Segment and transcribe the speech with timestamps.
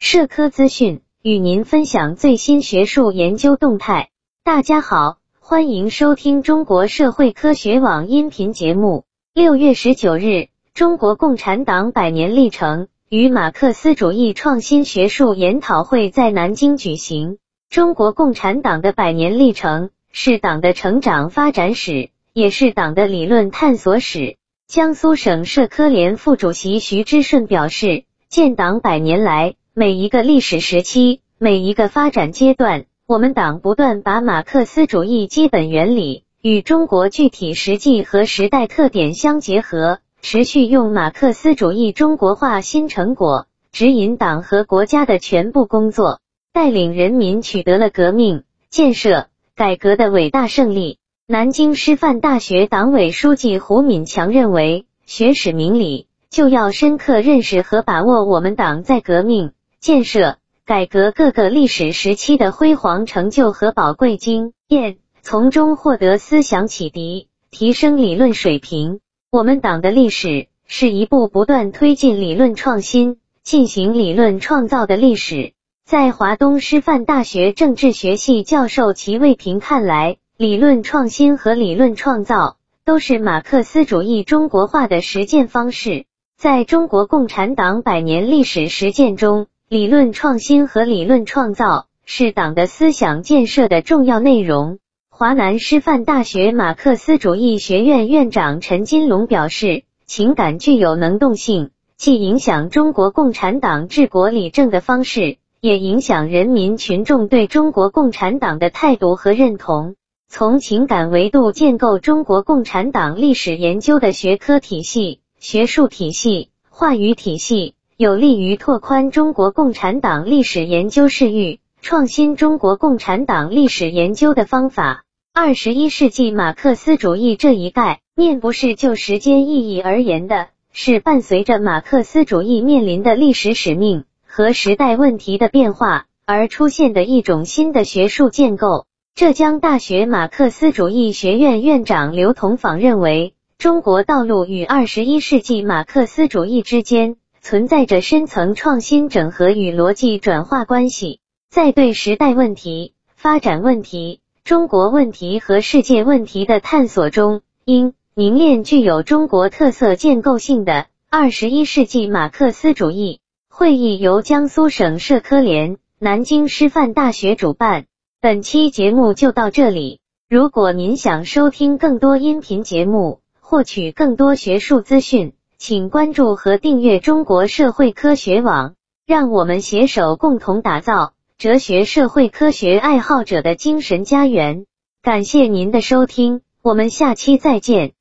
[0.00, 4.10] 社科资讯，与您分享最新学术研究动态。
[4.44, 9.04] 大家好，欢迎收听中国社会科学网音频节目。
[9.34, 17.38] 六月十九日，中国共产党百年历程与马克思主义创新学术研讨会在南京举行。
[17.68, 24.36] 中国共产党的百年历程是党的成长发展史，也是党的理论探索史。
[24.68, 46.18] 江苏省社科联副主席徐之顺表示，建党百年来，每一个历史时期，每一个发展阶段，我们党不断把马克思主义基本原理与中国具体实际和时代特点相结合，持续用马克思主义中国化新成果指引党和国家的全部工作，
[46.52, 50.98] 带领人民取得了革命、建设、改革的伟大胜利。
[51.28, 68.98] 南京师范大学党委书记胡敏强认为，学史明理就要深刻认识和把握我们党在革命、建设、改革各个历史时期的辉煌成就和宝贵经验，从中获得思想启迪，提升理论水平。
[69.30, 75.52] 我们党的历史是一部不断推进理论创新、进行理论创造的历史。
[75.86, 86.04] 在华东师范大学政治学系教授齐卫平看来，理论创新和理论创造都是马克思主义中国化的实践方式。
[86.36, 94.78] 在中国共产党百年历史实践中，理论创新和理论创造是党的思想建设的重要内容。
[95.10, 109.96] 华南师范大学马克思主义学院院长陈金龙表示：“情感具有能动性，既影响中国共产党治国理政的方式，也影响人民群众对中国共产党的态度和认同。”
[110.30, 125.02] 从情感维度建构中国共产党历史研究的学科体系、学术体系、话语体系，有利于拓宽中国共产党历史研究视域，创新中国共产党历史研究的方法。
[125.34, 138.86] 二十一世纪马克思主义这一概念不是就时间意义而言的，是伴随着马克思主义面临的历史使命和时代问题的变化而出现的一种新的学术建构。
[139.16, 147.16] 浙江大学马克思主义学院院长刘同访认为，中国道路与二十一世纪马克思主义之间
[147.48, 151.20] 存在着深层创新整合与逻辑转化关系。
[151.48, 163.20] 在对时代问题、发展问题、中国问题和世界问题的探索中，应凝练具有中国特色建构性的二十一世纪马克思主义。
[163.48, 167.86] 会议由江苏省社科联、南京师范大学主办。
[168.20, 170.00] 本期节目就到这里。
[170.28, 178.74] 如果您想收听更多音频节目，获取更多学术资讯，请关注和订阅中国社会科学网。
[179.06, 184.66] 让我们携手共同打造哲学社会科学爱好者的精神家园。
[185.02, 187.94] 感谢您的收听，我们下期再见。